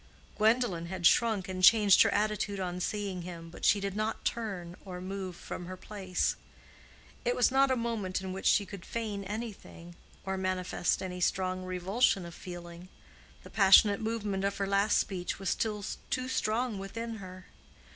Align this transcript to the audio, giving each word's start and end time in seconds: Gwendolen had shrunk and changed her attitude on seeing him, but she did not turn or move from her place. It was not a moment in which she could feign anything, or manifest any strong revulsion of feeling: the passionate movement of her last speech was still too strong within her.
Gwendolen 0.35 0.87
had 0.87 1.05
shrunk 1.05 1.47
and 1.47 1.63
changed 1.63 2.01
her 2.01 2.09
attitude 2.09 2.59
on 2.59 2.79
seeing 2.79 3.21
him, 3.21 3.51
but 3.51 3.63
she 3.65 3.79
did 3.79 3.95
not 3.95 4.25
turn 4.25 4.75
or 4.83 4.99
move 4.99 5.35
from 5.35 5.67
her 5.67 5.77
place. 5.77 6.35
It 7.23 7.35
was 7.35 7.51
not 7.51 7.69
a 7.69 7.75
moment 7.75 8.19
in 8.19 8.33
which 8.33 8.47
she 8.47 8.65
could 8.65 8.83
feign 8.83 9.23
anything, 9.25 9.93
or 10.25 10.37
manifest 10.39 11.03
any 11.03 11.21
strong 11.21 11.63
revulsion 11.65 12.25
of 12.25 12.33
feeling: 12.33 12.89
the 13.43 13.51
passionate 13.51 14.01
movement 14.01 14.43
of 14.43 14.57
her 14.57 14.65
last 14.65 14.97
speech 14.97 15.37
was 15.37 15.51
still 15.51 15.85
too 16.09 16.27
strong 16.27 16.79
within 16.79 17.17
her. 17.17 17.45